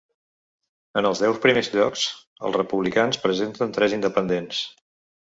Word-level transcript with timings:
En 1.01 1.07
els 1.09 1.21
deu 1.25 1.35
primers 1.43 1.69
llocs 1.75 2.07
els 2.49 2.59
republicans 2.59 3.23
presenten 3.29 3.79
tres 3.81 3.99
independents. 4.03 4.69